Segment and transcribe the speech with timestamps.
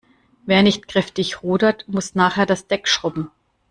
[0.47, 3.29] Wer nicht kräftig rudert, muss nachher das Deck schrubben.